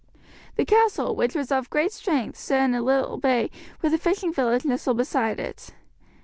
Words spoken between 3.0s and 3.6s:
bay